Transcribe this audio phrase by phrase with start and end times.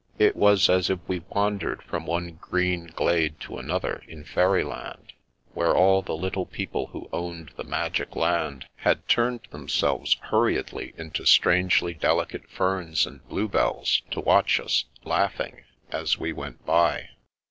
[0.17, 5.13] It was as if we wandered from one green glade to another in fairy land,
[5.53, 11.27] where all the little people who owned the magic land had turned themselves hurriedly into
[11.27, 17.09] strangely delicate ferns and bluebells to watch us, laughing, as we went by.